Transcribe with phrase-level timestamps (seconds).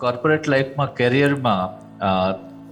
[0.00, 1.62] Corporate લાઈફમાં કેરિયરમાં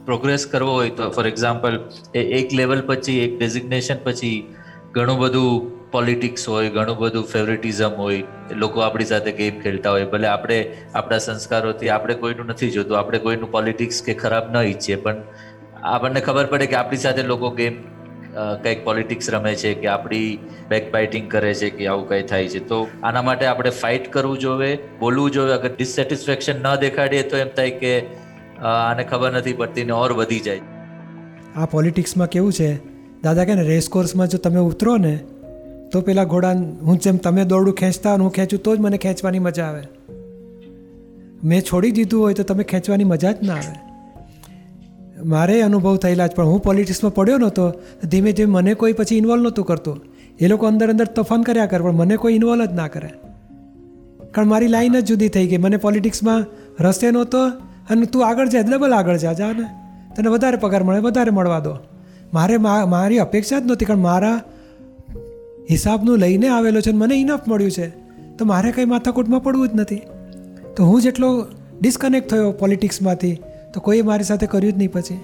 [0.08, 1.78] progress કરવો હોય તો ફોર એક્ઝામ્પલ
[2.14, 4.36] એ એક લેવલ પછી, એક ડેઝિગ્નેશન પછી
[4.96, 10.28] ઘણું બધું પોલિટિક્સ હોય, ઘણું બધું ફેવરેટિઝમ હોય લોકો આપણી સાથે ગેમ ખેલતા હોય, ભલે
[10.34, 10.58] આપણે
[10.94, 15.18] આપણા સંસ્કારોથી આપણે કોઈનું નથી જોતું, આપણે કોઈનું પોલિટિક્સ કે ખરાબ ન ઈચ્છીએ, પણ
[15.94, 17.80] આપણને ખબર પડે કે આપણી સાથે લોકો ગેમ
[18.62, 20.38] કંઈક પોલિટિક્સ રમે છે કે આપણી
[20.68, 22.60] બેક બાઇટિંગ કરે છે કે આવું કંઈ થાય છે.
[22.68, 27.48] તો આના માટે આપણે ફાઇટ કરવું જોઈએ બોલવું જોઈએ અગર ડિસસેટિસ્ફેક્શન ન દેખાડીએ તો એમ
[27.56, 27.92] થાય કે
[28.64, 30.60] આને ખબર નથી પડતી ને ઓર વધી જાય.
[31.56, 32.70] આ પોલિટિક્સમાં કેવું છે?
[33.22, 35.14] દાદા કે ને રેસ કોર્સમાં જો તમે ઉતરો ને,
[35.92, 39.64] તો પેલા ઘોડા હું જેમ તમે દોરડું ખેંચતા હું ખેંચું, તો જ મને ખેંચવાની મજા
[39.64, 39.82] આવે.
[41.44, 43.74] મેં છોડી દીધું હોય તો તમે ખેંચવાની મજા જ ના આવે.
[45.22, 47.72] મારે અનુભવ થયેલા જ, પણ હું પોલિટિક્સમાં પડ્યો નહોતો.
[48.04, 50.00] ધીમે ધીમે મને કોઈ પછી ઇન્વોલ્વ નહોતું કરતું.
[50.38, 53.10] એ લોકો અંદર અંદર તોફાન કર્યા કરે, પણ મને કોઈ ઇન્વોલ્વ જ ના કરે.
[54.30, 55.56] કારણ મારી લાઈન જ જુદી થઈ ગઈ.
[55.56, 56.44] મને પોલિટિક્સમાં
[56.80, 57.38] રસ્તે નહોતો
[57.90, 59.64] અને તું આગળ જા ડબલ આગળ જા જા ને.
[60.16, 61.76] તને વધારે પગાર મળે, વધારે મળવા દો.
[62.34, 64.42] મારે મારી અપેક્ષા જ નહોતી, કારણ મારા
[65.70, 67.88] હિસાબનું લઈને આવેલો છે મને ઇનફ મળ્યું છે.
[68.36, 70.00] તો મારે કંઈ માથાકૂટમાં પડવું જ નથી.
[70.76, 71.46] તો હું જેટલો
[71.80, 73.38] ડિસ્કનેક્ટ થયો પોલિટિક્સમાંથી
[73.74, 75.14] તો કોઈ મારી સાથે કર્યું જ નહીં પછી.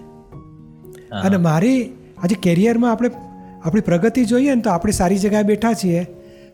[1.13, 3.11] અને મારી આજે કેરિયરમાં આપણે
[3.65, 6.07] આપણી પ્રગતિ જોઈએ ને તો આપણે સારી જગ્યાએ બેઠા છીએ.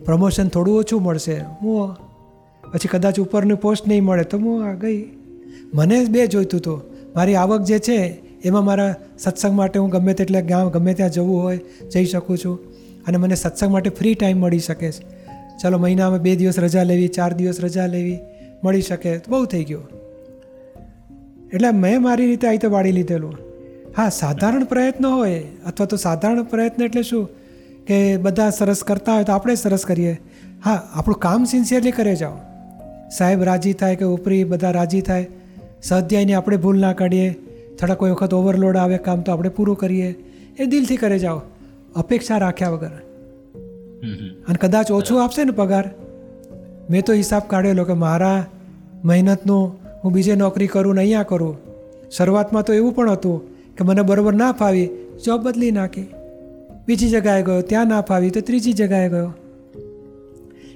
[0.04, 1.40] પ્રમોશન થોડું ઓછું મળશે.
[1.62, 1.96] હું
[2.72, 5.04] પછી કદાચ ઉપરની પોસ્ટ નહીં મળે તો હું આ ગઈ.
[5.74, 6.82] મને બે જોઈતું હતું.
[7.16, 7.96] મારી આવક જે છે
[8.44, 11.60] એમાં મારા સત્સંગ માટે હું ગમે તેટલે ગામ ગમે ત્યાં જવું હોય
[11.92, 12.58] જઈ શકું છું.
[13.06, 15.04] અને મને સત્સંગ માટે ફ્રી ટાઈમ મળી શકે છે.
[15.62, 18.18] ચાલો મહિનામાં બે દિવસ રજા લેવી ચાર દિવસ રજા લેવી
[18.64, 19.18] મળી શકે.
[19.18, 20.05] તો બહુ થઈ ગયું.
[21.54, 23.34] એટલે મેં મારી રીતે આ રીતે વાળી લીધેલું.
[23.96, 27.28] હા સાધારણ પ્રયત્ન હોય અથવા તો સાધારણ પ્રયત્ન એટલે શું?
[27.86, 30.20] કે બધા સરસ કરતા હોય તો આપણે સરસ કરીએ.
[30.64, 32.36] હા આપણું કામ સિન્સિયરલી કરે જાઓ
[33.16, 35.28] સાહેબ રાજી થાય કે ઉપરી બધા રાજી થાય
[35.82, 37.32] સ્વાધ્યાયની આપણે ભૂલ ના કાઢીએ
[37.80, 40.14] થોડા કોઈ વખત ઓવરલોડ આવે કામ તો આપણે પૂરું કરીએ
[40.58, 41.42] એ દિલથી કરે જાઓ
[41.96, 42.94] અપેક્ષા રાખ્યા વગર.
[44.48, 45.90] અને કદાચ ઓછું આપશે ને પગાર.
[46.90, 48.46] મેં તો હિસાબ કાઢેલો કે મારા
[49.04, 51.56] મહેનતનું હું બીજે નોકરી કરું ને અહીંયા કરું.
[52.10, 54.88] શરૂઆતમાં તો એવું પણ હતું કે મને બરાબર ના ફાવી
[55.24, 56.06] જોબ બદલી નાખી.
[56.86, 59.34] બીજી જગાએ ગયો ત્યાં ના ફાવી તો ત્રીજી જગાએ ગયો.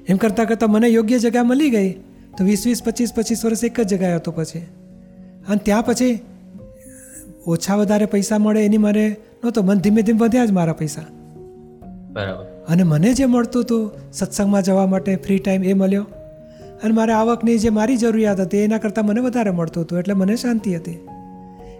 [0.08, 1.92] એમ કરતાં કરતાં મને યોગ્ય જગ્યા મળી ગઈ
[2.38, 4.58] તો વીસ વીસ પચીસ પચીસ વર્ષ એક જ જગ્યાએ હતો પછી.
[5.48, 6.18] અને ત્યાં પછી
[7.46, 9.08] ઓછા વધારે પૈસા મળે એની મારે
[9.44, 11.02] નહોતો મને ધીમે ધીમે વધ્યા જ મારા પૈસા.
[12.12, 12.64] બરાબર.
[12.68, 16.06] અને મને જે મળતું હતું સત્સંગમાં જવા માટે ફ્રી ટાઈમ એ મળ્યો.
[16.84, 20.36] અને મારે આવકની જે મારી જરૂરિયાત હતી એના કરતાં મને વધારે મળતું હતું એટલે મને
[20.36, 20.92] શાંતિ હતી.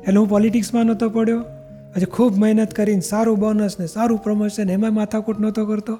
[0.06, 1.40] એટલે હું પોલિટિક્સમાં નહોતો પડ્યો.
[1.94, 5.94] પછી ખૂબ મહેનત કરીને સારું બોનસ ને સારું પ્રમોશન એમાં માથાકૂટ નહોતો કરતો.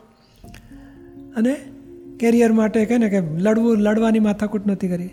[1.37, 1.57] અને
[2.21, 5.11] કેરિયર માટે કહે ને કે લડવું લડવાની માથાકૂટ નહોતી કરી.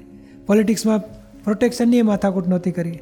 [0.48, 1.00] પોલિટિક્સમાં
[1.44, 3.00] પ્રોટેક્શનની માથાકૂટ નહોતી કરી.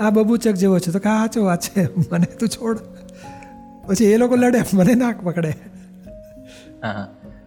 [0.00, 0.92] આ બબુચક જેવો છે.
[0.92, 1.84] તો કે હા ચો વાત છે.
[2.12, 2.78] મને તું છોડ.
[3.86, 5.48] પછી એ લોકો લડે મને નાક પકડે.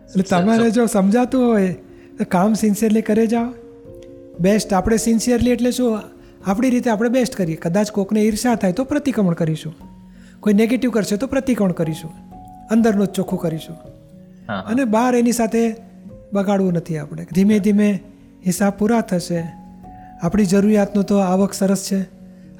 [0.02, 1.76] એટલે તમારે જો સમજાતું હોય
[2.24, 3.54] કામ સિન્સિયરલી કરે જાઓ.
[4.40, 6.00] બેસ્ટ આપણે સિન્સિયરલી એટલે શું?
[6.46, 7.56] આપણી રીતે આપણે બેસ્ટ કરીએ.
[7.56, 9.76] કદાચ કોકને ઈર્ષા થાય તો પ્રતિક્રમણ કરીશું.
[10.40, 12.12] કોઈ નેગેટિવ કરશે તો પ્રતિક્રમણ કરીશું.
[12.72, 13.76] અંદરનું જ ચોખ્ખું કરીશું.
[14.46, 15.76] અને બહાર એની સાથે
[16.34, 17.28] બગાડવું નથી આપણે.
[17.36, 18.00] ધીમે ધીમે
[18.46, 19.52] હિસાબ પૂરા થશે.
[20.22, 22.06] આપણી જરૂરિયાતનું તો આવક સરસ છે.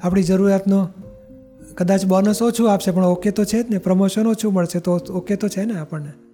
[0.02, 0.88] આપણી જરૂરિયાતનો
[1.74, 3.78] કદાચ બોનસ ઓછું આપશે પણ ઓકે તો છે જ ને.
[3.78, 6.29] પ્રમોશન ઓછું મળશે તો ઓકે તો છે ને આપણને.